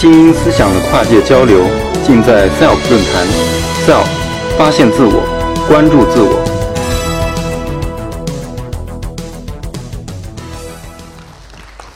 [0.00, 1.62] 精英思想的跨界交流，
[2.06, 3.26] 尽在 SELF 论坛。
[3.84, 4.06] SELF，
[4.56, 5.20] 发现自我，
[5.68, 6.42] 关注自我。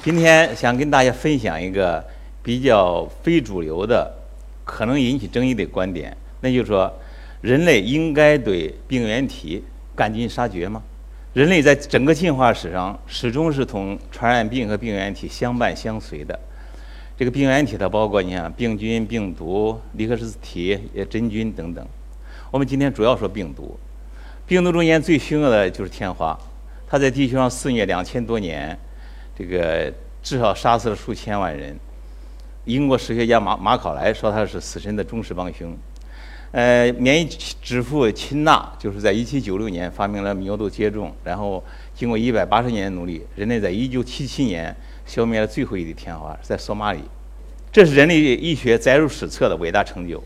[0.03, 2.05] 今天想跟大家分享一个
[2.43, 4.13] 比较非主流的、
[4.67, 6.93] 可能引起争议的观点，那就是说，
[7.41, 9.65] 人类应该对病原体
[9.97, 10.83] 赶尽杀绝吗？
[11.33, 16.39] 人类在整个进化史上始终是同传染病和病原体相伴相随的。
[17.17, 20.77] 这个病原体它包括你看病菌、病毒、尼克斯体、
[21.09, 21.87] 真菌等等。
[22.51, 23.79] 我们今天主要说病毒。
[24.47, 26.37] 病毒中间最凶恶的就是天花，
[26.89, 28.77] 它在地球上肆虐两千多年，
[29.39, 29.93] 这个
[30.25, 31.79] 至少杀死了数千万人。
[32.65, 35.73] 英国史学家马马考莱说它是死神的忠实帮凶。
[36.51, 37.25] 呃，免疫
[37.63, 41.63] 之父秦纳就是在1796年发明了苗毒接种，然后
[41.95, 44.77] 经过180年的努力，人类在1977年。
[45.07, 47.01] 消灭了最后一粒天花，在索马里，
[47.71, 50.23] 这是人类医学载入史册的伟大成就。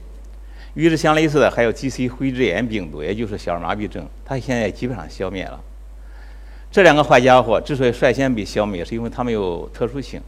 [0.74, 2.08] 与之相类似的还有 G.C.
[2.08, 5.60] 灰质炎病毒，也就是小儿麻痹症，它现在基本上消灭了。
[6.70, 10.20] 这两个坏家伙之所以率先被消灭，是因为它们有特殊性，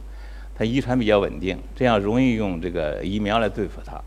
[0.57, 4.01] 它遗传比较稳定，这样容易用这个疫苗来对付它。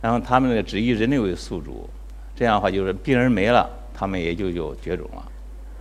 [0.00, 1.88] 然后它们呢只以人类为宿主，
[2.36, 5.24] 这样的话就是病人没了，它们也就就绝种了。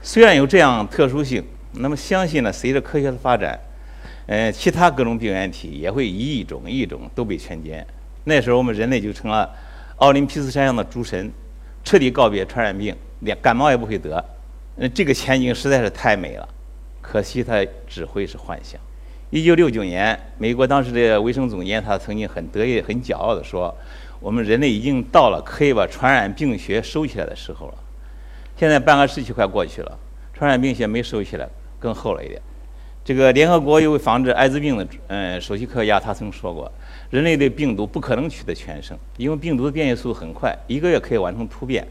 [0.02, 3.60] 虽然有这样特殊性，那么相信呢，随着科学的发展。
[4.32, 7.84] 呃，其他各种病原体也会一一种一种都被全歼。
[8.24, 9.54] 那时候我们人类就成了
[9.98, 11.30] 奥林匹斯山上的诸神，
[11.84, 14.24] 彻底告别传染病，连感冒也不会得。
[14.78, 16.48] 呃，这个前景实在是太美了，
[17.02, 18.80] 可惜它只会是幻想。
[19.32, 23.76] 一九六九年，美国当时的卫生总监他曾经很得意、很骄傲地说
[24.22, 27.74] ：“我们人类已经到了可以把传染病学收起来的时候了。”
[28.56, 30.00] 现在半个世纪快过去了，
[30.34, 32.42] 传染病学没收起来，更厚了一点。
[33.04, 36.72] 这个联合国有位防治艾滋病的嗯首席科学家，他曾说过，
[37.10, 41.86] 人类的病毒不可能取得全胜，因为病毒的变异速度很快，一个月可以完成突变。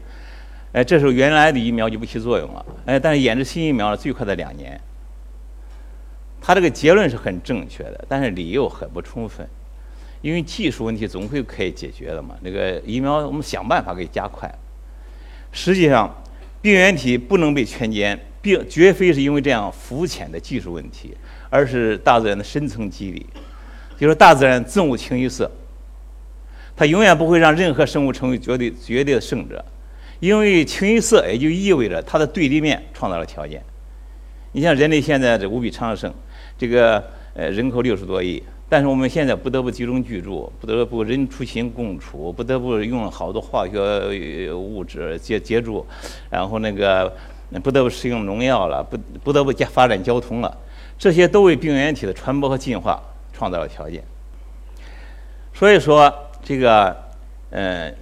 [0.71, 2.65] 哎，这时候原来的疫苗就不起作用了。
[2.85, 4.79] 哎，但是研制新疫苗呢，最快的两年。
[6.39, 9.45] 他这个结论是很正确的，但是理由很不充分，
[10.21, 12.37] 因为技术问题总会可以解决的嘛。
[12.41, 14.49] 那个疫苗我们想办法给加快。
[15.51, 16.23] 实际上，
[16.61, 18.17] 病原体不能被全歼。
[18.41, 21.15] 并绝非是因为这样肤浅的技术问题，
[21.49, 23.25] 而是大自然的深层机理，
[23.99, 25.49] 就是大自然憎恶清一色，
[26.75, 29.63] 它永远不会让任何生物成为绝对绝对的胜者，
[30.19, 33.61] 因为清一色也就意味着它的对立面创造了条件。
[34.53, 36.11] 你像人类现在这无比昌盛，
[36.57, 37.03] 这个
[37.35, 45.85] 呃人口六十多亿，但是我们现在不得不集中居住，不得不人出行共处，不得不用好多化学物质接接触，
[46.31, 47.15] 然后那个。
[47.51, 50.57] 那不得不使用农药了，不不得不加发展交通了，
[50.97, 52.99] 这些都为病原体的传播和进化
[53.33, 54.03] 创造了条件。
[55.53, 56.95] 所以说，这个，
[57.49, 57.93] 呃，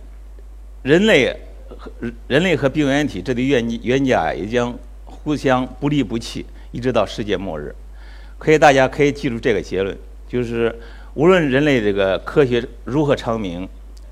[0.84, 1.36] 人类
[1.68, 1.92] 和
[2.28, 4.74] 人类和病原体这对冤冤家也将
[5.04, 7.76] 互相不离不弃，一直到世界末日。
[8.38, 10.74] 可以，大家可以记住这个结论，就是
[11.16, 13.68] 无论人类这个科学如何昌明，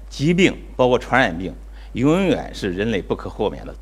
[0.10, 1.54] 疾病包括传染病，
[1.94, 3.74] 永远是人类不可豁免的。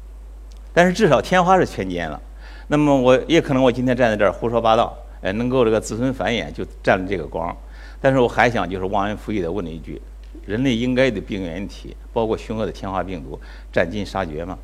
[0.76, 2.22] 但是至少天花是全歼了，
[2.68, 7.56] 那么我也可能我今天站在这儿胡说八道，哎，能够这个子孙繁衍就占了这个光。
[8.02, 10.02] 但是我还想就是忘恩负义的问了一句：
[10.46, 13.40] 人类应该对病原体，包括凶恶的天花病毒，
[13.72, 14.58] 斩尽杀绝吗？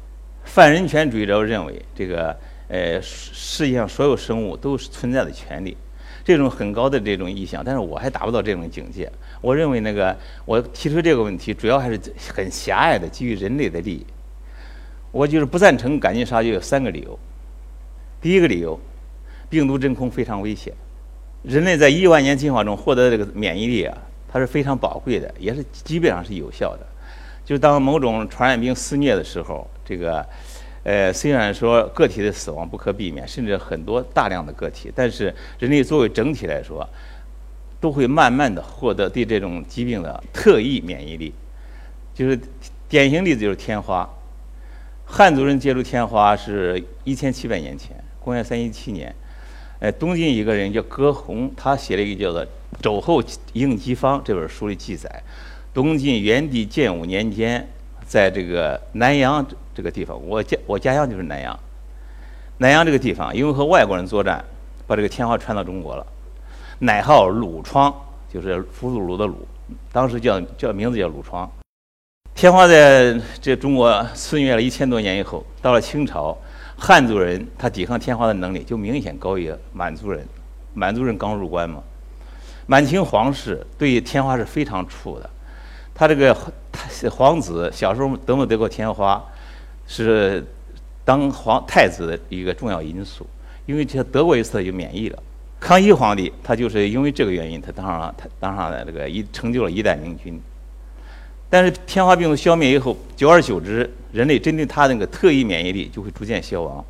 [0.43, 2.35] 泛人权主义者认为这个
[2.67, 5.77] 呃世界上所有生物都是存在的权利，
[6.25, 9.09] 这种很高的这种意向，但是我还达不到这种境界。
[9.39, 11.97] 我认为那个我提出这个问题，主要还是
[12.35, 14.05] 很狭隘的基于人类的利益。
[15.11, 17.19] 我就是不赞成赶尽杀绝，有三个理由。
[18.21, 18.79] 第一个理由，
[19.49, 20.73] 病毒真空非常危险。
[21.43, 23.97] 人类在亿万年进化中获得这个免疫力啊，
[24.31, 26.87] 它是非常宝贵的，也是基本上是有效的。
[27.43, 30.25] 就当某种传染病肆虐的时候，这个，
[30.83, 36.87] 呃，虽然说个体的死亡不可避免，甚至很多大量的个体，但是人类作为整体来说，
[37.81, 41.33] 都会慢慢的获得对这种疾病的特异免疫力。
[42.13, 42.39] 就是
[42.87, 44.07] 典型例子就是天花。
[45.13, 49.13] 汉族人接触天花是一千七百年前，公元三一七年。
[49.79, 52.45] 呃，东晋一个人叫葛洪，他写了一个叫做
[52.81, 53.21] 《肘后
[53.51, 55.21] 应急方》这本书里记载，
[55.73, 57.67] 东晋元帝建武年间，
[58.05, 61.59] 在这个南阳这个地方，我家我家乡就是南阳。
[62.59, 64.41] 南阳这个地方，因为和外国人作战，
[64.87, 66.07] 把这个天花传到中国了，
[66.79, 67.93] 乃号鲁疮，
[68.31, 69.45] 就是俘虏虏的鲁，
[69.91, 71.51] 当时叫叫名字叫鲁疮。
[72.41, 76.35] 天花在这中国肆虐了一千多年以后，到了清朝，
[76.75, 80.27] 汉族人他抵抗天花的能力就明显高于满族人。
[80.73, 81.83] 满族人刚入关嘛，
[82.65, 85.29] 满清皇室对天花是非常怵的。
[85.93, 86.35] 他这个
[86.71, 89.23] 他皇子小时候得没得过天花，
[89.85, 90.43] 是
[91.05, 93.23] 当皇太子的一个重要因素。
[93.67, 95.23] 因为他得过一次就免疫了。
[95.59, 100.41] 康熙皇帝他就是因为这个原因，他当上了他当上了这个一成就了一代明君。
[101.51, 106.83] 但是天花病毒消灭以后，久而久之，人类针对它那个特异免疫力就会逐渐消亡。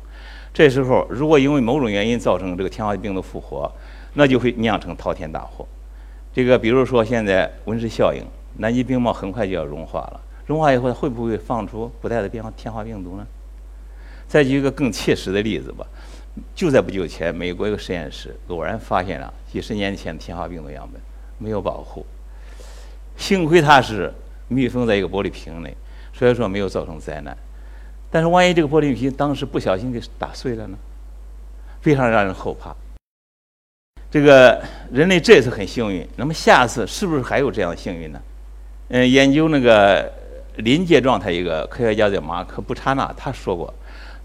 [0.54, 3.68] 这时候，如果因为某种原因造成这个天花病毒复活，
[4.14, 5.66] 那就会酿成滔天大祸。
[6.32, 8.22] 这个比如说现在温室效应，
[8.58, 13.26] 南极冰帽很快就要融化了，融化以后会不会放出古代的变化天花病毒呢？
[14.28, 15.84] 再举一个更切实的例子吧，
[16.54, 21.02] 就在不久前，美国一个实验室偶然发现了几十年前天花病毒样本，
[21.38, 22.06] 没有保护，
[23.16, 24.12] 幸亏它是
[24.52, 25.74] 密封在一个玻璃瓶内，
[26.12, 27.36] 所以说没有造成灾难。
[28.10, 30.76] 但是万一这个玻璃瓶当时不小心给打碎了呢？
[31.80, 32.76] 非常让人后怕。
[34.10, 34.62] 这个
[34.92, 38.20] 人类这次很幸运，那么下次是不是还有这样的幸运呢？
[38.88, 40.12] 嗯，研究那个
[40.56, 43.72] 临界状态一个科学家叫马克布查纳，他说过，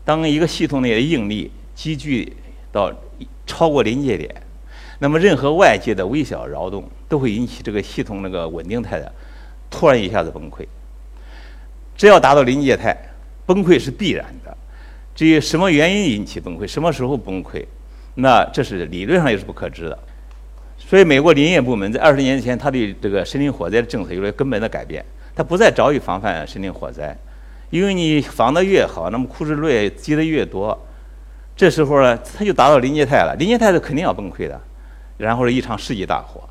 [0.03, 2.35] 当一个系统内的应力积聚
[2.69, 2.91] 到
[3.45, 4.29] 超过临界点，
[4.99, 9.09] 那么任何外界的微小扰动都会引起这个系统那个稳定态的
[9.69, 10.65] 突然一下子崩溃。
[11.95, 12.95] 只要达到临界态。
[13.47, 14.57] 崩溃是必然的，
[15.15, 17.65] 至于什么原因引起崩溃，什么时候崩溃，
[18.15, 19.97] 那这是理论上也是不可知的。
[20.77, 25.01] 所以，美国林业部门在二十年前，他对这个森林火灾的政策有了根本的改变，
[25.33, 27.17] 他不再着于防范森林火灾，
[27.69, 30.77] 因为你防得越好，那么枯枝落叶积得越多，
[31.55, 34.59] 这时候呢，它就达到临界态了，临界态是肯定要崩溃的，
[35.15, 36.41] 然后是一场世纪大火。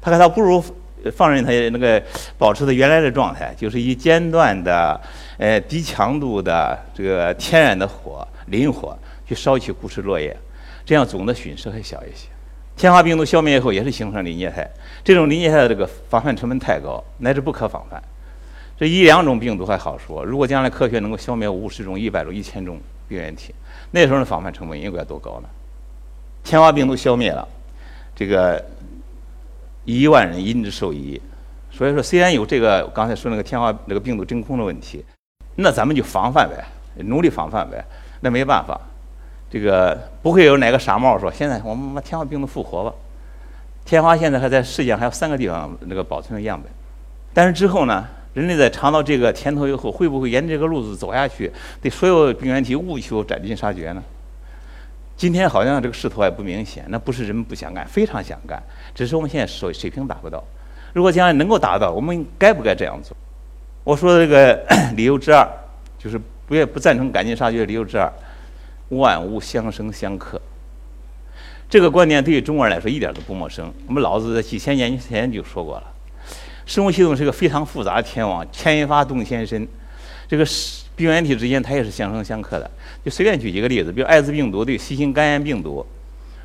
[0.00, 0.64] 他看他不如
[1.10, 2.02] 放任它那个
[2.36, 5.00] 保持它原来的状态，就是以间断的。
[5.38, 8.96] 呃，低强度的这个天然的火，林火
[9.28, 10.34] 去烧起枯枝落叶，
[10.82, 12.28] 这样总的损失还小一些。
[12.74, 14.66] 天花病毒消灭以后，也是形成临界态。
[15.04, 18.02] 这种临界态的这个防范成本太高，乃至不可防范。
[18.78, 23.54] 这一两种病毒还好说，如果将来科学能够消灭五十种、一百种、一千种病原体，
[23.90, 25.48] 那时候的防范成本应该多高呢？
[26.44, 27.46] 天花病毒消灭了，
[28.14, 28.64] 这个
[29.86, 31.18] 一万人因之受益。
[31.70, 35.02] 所以说，虽然有这个刚才说那个天花那个病毒真空的问题。
[35.58, 36.62] 那咱们就防范呗，
[37.04, 37.82] 努力防范呗。
[38.20, 38.78] 那没办法，
[39.50, 42.92] 这个不会有哪个傻帽说现在我们把天花病毒复活吧。
[43.86, 46.70] 天花现在还在世界上还有三个地方那个保存的样本，
[47.32, 51.50] 但是之后呢，人类在尝到这个甜头以后，会不会沿着这个路子走下去，
[51.80, 54.02] 对所有病原体务求斩尽杀绝呢？
[55.16, 58.62] 今天好像这个势头还不明显，那不是人们不想干，非常想干，
[58.94, 60.44] 只是我们现在水水平达不到。
[60.92, 63.16] 如果将来能够达到，我们该不该这样做？
[63.82, 65.48] 我说 的这个理由之二，
[65.98, 68.12] 就是不也不赞成赶尽杀绝理由之二，
[68.90, 70.40] 万物相生相克。
[71.68, 73.72] 这个观点对于中国人来说一点都不陌生。
[73.86, 75.84] 我们老子在几千年前就说过了，
[76.64, 79.66] 生物系统是个非常复杂的天网，牵一发动全身。
[80.28, 80.44] 这个
[80.96, 82.68] 病原体之间它也是相生相克的。
[83.04, 85.86] 就随便举一个例子，比如艾滋病毒对 C 型肝炎病毒，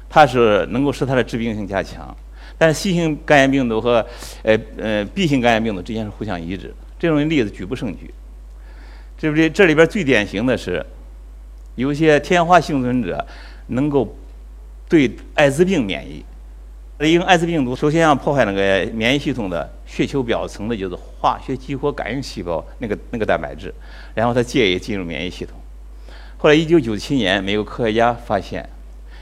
[0.09, 2.15] 它是能够使它的致病性加强，
[2.57, 4.06] 但是 C 型肝炎病毒和
[4.44, 6.71] 呃呃 B 型肝炎病毒之间是互相抑制。
[7.00, 8.13] 这种例子举不胜举，
[9.19, 9.50] 对不对？
[9.50, 10.86] 这里边最典型的是，
[11.75, 13.25] 有些天花幸存者
[13.68, 14.15] 能够
[14.88, 16.24] 对艾滋病免疫。
[17.10, 23.74] 因为艾滋病毒首先要破坏那个免疫系统的血球表层的就是化学激活感应细胞那个那个蛋白质，
[24.13, 25.58] 然后它借以进入免疫系统。
[26.38, 28.67] 后来一九九七年，美国科学家发现，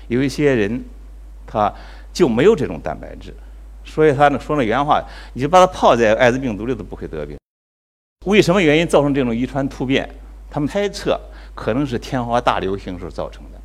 [0.07, 0.83] 有一些人
[1.45, 1.73] 他
[2.11, 3.33] 就没有这种蛋白质，
[3.83, 7.37] 所以他那说那原话，你就把它泡在艾滋病毒里都不会得病。
[8.25, 10.09] 为什么原因造成这种遗传突变？
[10.49, 11.19] 他们猜测
[11.53, 13.58] 可能是天花大流行时候造成的。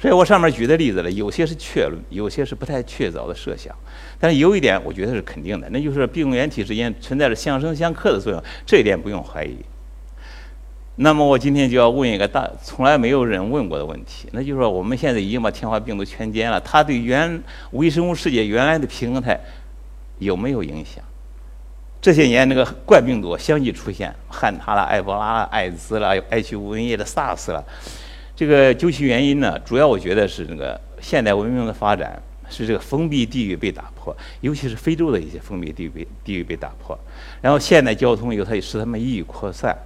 [0.00, 3.74] 所以我上面举的例子呢，有些是确论，有些是不太确凿的设想。
[4.20, 9.56] 但是有一点，我觉得是肯定的，那就是病原体之间存在着相生相克的作用，这一点不用怀疑。
[11.00, 17.40] 那么我今天就要问一个大从来没有人问过的问题，那就是说我们现在已经把天花病毒全歼了，它对原
[17.72, 19.38] 微生物世界原来的平衡态
[20.18, 21.02] 有没有影响？
[22.00, 27.64] 这些年，那个怪病毒相继出现，汉他了、埃博拉了、艾滋了、埃及瘟疫的 SARS 了。
[28.38, 36.96] 这个究其原因呢，主要我觉得是那个现代文明的发展，是这个封闭地域被打破，尤其是非洲的一些封闭地域被地域被打破。
[37.42, 39.76] 然后现代交通又它使它们易于扩散。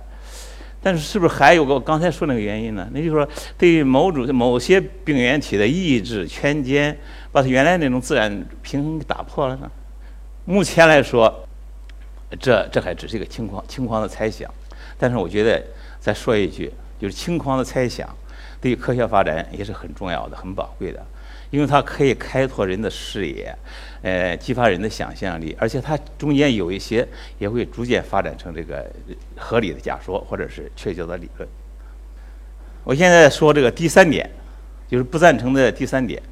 [0.82, 2.86] 但是是不是还有个刚才说那个原因呢？
[2.92, 6.94] 那就是说，对于某种某些病原体的抑制、全歼，
[7.30, 9.70] 把它原来那种自然平衡给打破了呢？
[10.44, 11.48] 目前来说。
[12.40, 14.50] 这这还只是一个轻狂轻狂的猜想，
[14.96, 15.62] 但是我觉得
[16.00, 18.08] 再说一句，就是轻狂的猜想，
[18.62, 21.04] 对于科学发展也是很重要的、很宝贵的。
[21.50, 23.54] 因为它可以开拓人的视野，
[24.00, 27.06] 呃，激发人的想象力，而且它中间有一些
[27.38, 28.90] 也会逐渐发展成这个
[29.36, 31.46] 合理的假说或者是确凿的理论。
[32.84, 34.30] 我现在说这个第三点，
[34.88, 36.22] 就是不赞成的第三点，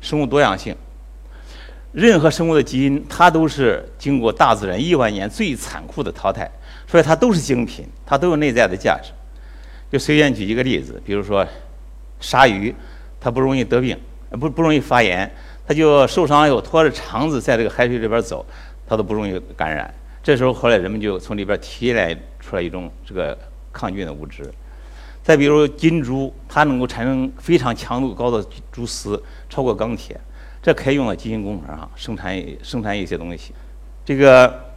[0.00, 0.76] 生物多样性。
[1.92, 6.48] 任何生物的基因，它都是经过大自然亿万年最残酷的淘汰，
[6.86, 9.10] 所以它都是精品，它都有内在的价值。
[9.90, 11.44] 就随便举一个例子，比如说
[12.20, 12.74] 鲨鱼，
[13.18, 13.98] 它不容易得病，
[14.30, 15.28] 不不容易发炎，
[15.66, 18.44] 它就受伤以后拖着肠子在这个海水里边走，
[18.86, 19.92] 它都不容易感染。
[20.22, 23.36] 这时候后来人们就从里边提炼出来一种这个
[23.72, 24.52] 抗菌的物质。
[25.22, 30.18] 再比如金珠，它能够产生非常强度高的蛛丝，超过钢铁，
[30.62, 33.54] 这可以用到基因工程上生产生产一些东西。
[34.04, 34.69] 这个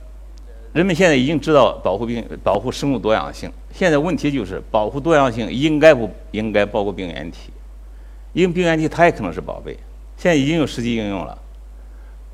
[0.74, 3.51] 人们现在已经知道保护病、保护生物多样性。
[3.72, 7.51] 现在问题就是保护多样性应该不应该包括病原体？
[8.34, 9.77] 因为病原体它也可能是宝贝。
[10.18, 11.38] 现在已经有实际应用了，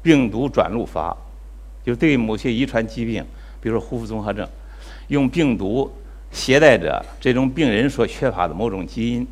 [0.02, 1.16] 病毒转录法，
[1.84, 3.24] 就对于某些遗传疾病，
[3.60, 4.48] 比如说胡夫综合症，
[5.10, 5.92] 用病毒。
[6.32, 9.26] 携带着这种病人所缺乏的某种基因，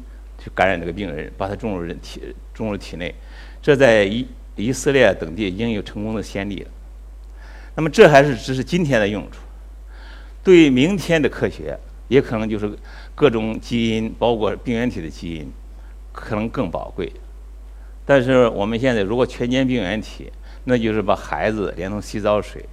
[0.44, 2.20] 去感染这个病人，把它种入人体，
[2.56, 3.14] 种入体内。
[3.62, 6.70] 这在以以色列等地已经有成功的先例了。
[7.78, 9.38] 那么这还是只是今天的用处，
[10.44, 12.76] 对明天的科学，也可能就是
[13.14, 15.52] 各种基因，包括病原体的基因，
[16.12, 17.14] 可能更宝贵。
[18.04, 20.32] 但是我们现在如果全歼病原体，
[20.64, 22.66] 那就是把孩子连同洗澡水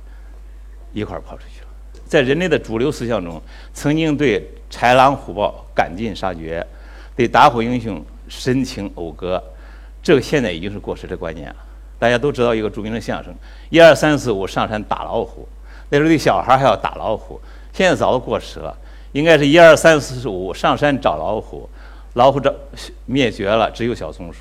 [0.95, 1.67] 一块儿抛出去了。
[2.07, 3.43] 在人类的主流思想中，
[3.75, 6.67] 曾经对豺狼虎豹赶尽杀绝，
[7.15, 9.43] 对打虎英雄深情讴歌，
[10.03, 11.57] 这个现在已经是过时的观念了。
[12.05, 13.35] 大家都知道一个著名的相声
[13.71, 15.49] ：“一二三四五上山打老虎。”
[15.89, 17.41] 那时候对小孩还要打老虎，
[17.73, 18.77] 现在早都过时了。
[19.13, 21.67] 应该是一二三四五上山找老虎，
[22.13, 22.53] 老虎找
[23.07, 24.41] 灭绝了，只有小松鼠。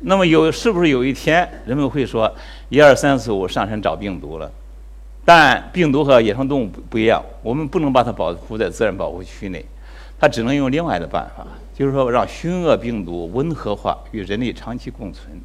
[0.00, 2.28] 那么有是不是有一天人们会说
[2.68, 4.50] ：“一二三四五上山找病毒了？”
[5.24, 9.64] 但病毒和野生动物不不一样，我们不能把它保护在自然保护区内，
[10.18, 15.40] 它只能用另外的办法，就是说让熏恶病毒温和化，与人类长期共存。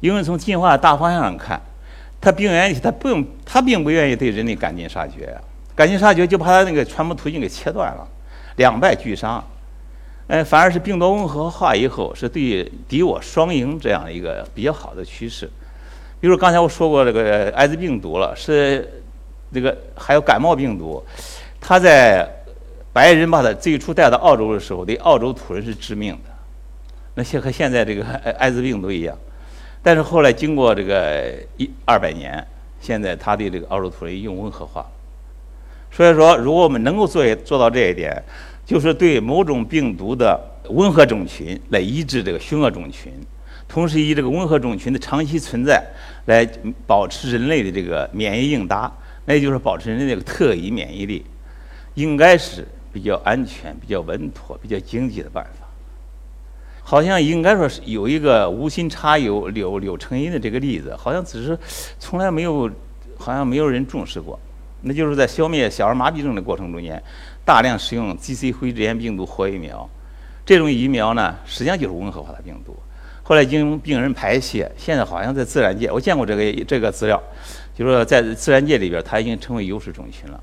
[0.00, 1.60] 因为从进化大方向上看，
[2.20, 5.36] 它病原体它不用，它并不愿意对人类赶尽杀绝，
[5.74, 8.06] 赶尽杀绝就把它那个传播途径给切断了，
[8.56, 9.42] 两败俱伤。
[10.28, 15.48] 哎，反而是病毒温和化以后，是对敌我双赢这样一个比较好的趋势。
[16.18, 19.04] 比如刚才我说过这个艾滋病毒了，是
[19.52, 21.00] 这个还有感冒病毒，
[21.60, 22.28] 它在
[22.92, 26.30] 白人把它最初带到澳洲的时候，对澳洲土人是致命的，
[27.14, 28.04] 那些和现在这个
[28.38, 29.16] 艾滋病毒一样。
[29.86, 32.44] 但是后来经过这个一二百年，
[32.80, 34.84] 现在它对这个澳洲土人用温和化。
[35.92, 38.20] 所以说，如果我们能够做做到这一点，
[38.64, 40.40] 就是对某种病毒的
[40.70, 43.12] 温和种群来抑制这个凶恶种群。
[43.68, 45.80] 同时，以这个温和种群的长期存在
[46.24, 46.44] 来
[46.84, 48.92] 保持人类的这个免疫应答，
[49.24, 51.24] 那也就是保持人类这个特异免疫力，
[51.94, 55.65] 应该是比较安全、比较稳妥、比较经济的办法。
[56.88, 61.58] 好像应该说是有一个无心插柳柳柳成荫的这个例子，好像只是
[61.98, 62.70] 从来没有，
[63.18, 64.38] 好像没有人重视过。
[64.82, 67.02] 那就是在消灭小儿麻痹症的过程中间，
[67.44, 69.90] 大量使用 GC 灰质炎病毒活疫苗，
[70.44, 72.76] 这种疫苗呢，实际上就是温和化的病毒。
[73.24, 77.20] 后来经病人排泄，现在好像在自然界，我见过这个这个资料，
[77.74, 80.40] 就是说在自然界里边，它已经成为优势种群了。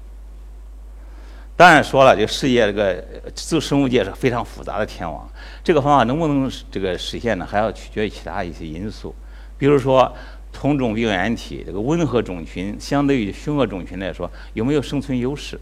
[1.56, 3.04] 当然说了，这个世界这个
[3.36, 5.30] 这生物界是非常复杂的天网，
[5.64, 7.46] 这个方法能不能这个实现呢？
[7.46, 9.14] 还要取决于其他一些因素，
[9.58, 10.12] 比如说
[10.52, 15.60] 同种病原体这个温和种群相对于凶恶种群来说有没有生存优势？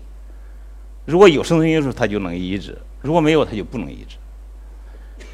[1.06, 4.18] 如果有生存优势，它就能抑制；如果没有，它就不能抑制。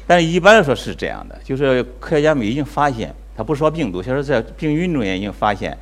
[0.06, 5.76] 但是一般来说是这样的，就是科学家们已经发现，他不说病毒，就是在病菌中也已经发现，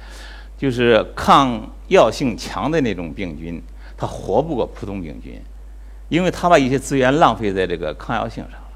[0.59, 3.62] 就是抗药性强的那种病菌，
[3.96, 5.40] 它活不过普通病菌，
[6.08, 8.68] 因为它把一些资源浪费在这个抗药性上了。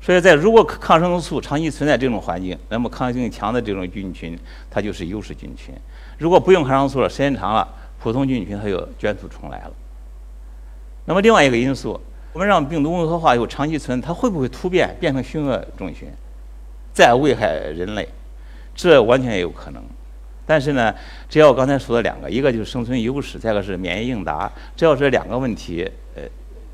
[0.00, 4.38] 所以在如果抗生素长期存在这种环境，那么抗性强的这种菌群，
[4.70, 5.74] 它就是优势菌群；
[6.18, 7.66] 如果不用抗生素了，时间长了，
[8.00, 9.72] 普通菌群它又卷土重来了。
[11.04, 12.00] 那么另外一个因素。
[12.34, 16.08] 我们让病毒温和化以后长期存，它会不会突变变成凶恶种群，
[16.92, 18.06] 再危害人类？
[18.76, 19.82] 这完全也有可能。
[20.48, 20.94] 但是呢，
[21.28, 26.22] 只要我刚才说的两个，一个就是生存优势，再一个是免疫应答，只要这两个问题，呃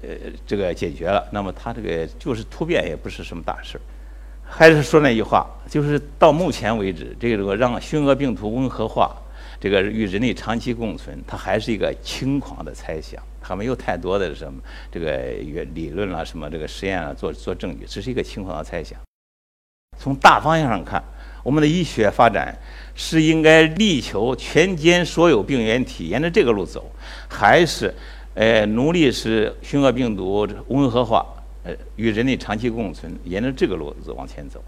[0.02, 0.08] 呃，
[0.46, 3.80] 这个解决了，那么它这个就是突变也不是什么大事儿。
[4.46, 9.16] 还是说那句话，就是到目前为止，这个让凶恶病毒温和化，
[9.58, 13.20] 这个与人类长期共存，它还是一个轻狂的猜想。
[13.46, 14.58] 还没有太多的什么
[14.90, 15.18] 这个
[15.74, 18.98] 理论了，什么这个实验啊，做做证据，只是一个轻狂的猜想。
[19.98, 21.04] 从大方向上看，
[21.44, 22.52] 我们的医学发展
[22.96, 26.90] 是应该力求全歼所有病原体，沿着这个路走，
[27.28, 27.94] 还是
[28.34, 31.24] 呃努力使寻合病毒温和化，
[31.62, 34.60] 呃与人类长期共存，沿着这个路子往前走？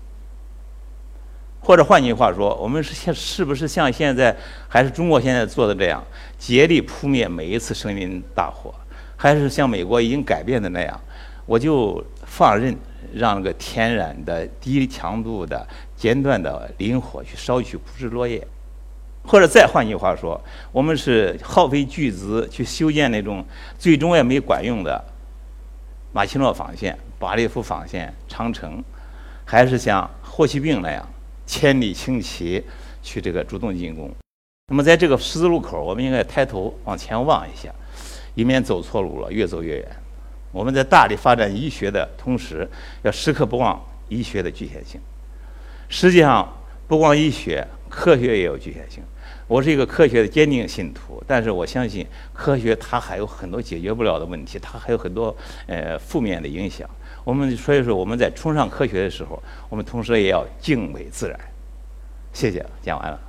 [1.61, 4.37] 或者换句话说，我们是现是不是像现在
[4.69, 6.01] 还是中国现在做的这样，
[6.39, 8.73] 竭力扑灭每一次森林大火，
[9.17, 11.01] 还是像美国已经改变的那样，
[11.45, 12.77] 我就放任
[13.13, 15.67] 让那个天然的低强度的
[15.97, 18.47] 间断的林火去烧去枯枝落叶？
[19.25, 23.45] 或者再换句话说，我们是耗费巨资去修建那种
[23.77, 25.05] 最终也没管用的
[26.13, 28.83] 马奇诺防线、巴列夫防线、长城，
[29.45, 31.05] 还是像霍去病那样？
[31.45, 32.65] 千里轻骑
[33.03, 34.11] 去这个主动进攻，
[34.67, 37.73] 那么在这个十字路口，我们应该抬头往前望一下，
[38.35, 39.89] 以免走错路了，越走越远。
[40.51, 42.69] 我们在大力发展医学的同时，
[43.03, 45.01] 要时刻不忘医学的局限性。
[45.89, 46.47] 实际上，
[46.89, 49.03] 不光医学，科学也有局限性。
[49.49, 55.35] 我是一个科学的坚定信徒，但是我相信科学它还有很多解决不了的问题，它还有很多
[55.69, 56.89] 呃负面的影响。
[57.23, 61.39] 我们所以说我们在崇尚科学的时候，我们同时也要敬畏自然。
[62.33, 63.21] 谢谢，讲完了。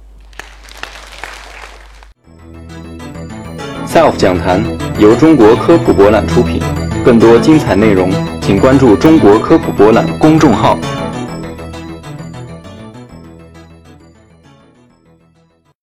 [3.88, 4.62] SELF 讲坛
[5.00, 6.60] 由中国科普博览出品，
[7.06, 8.12] 更多精彩内容，
[8.42, 10.78] 请关注中国科普博览公众号。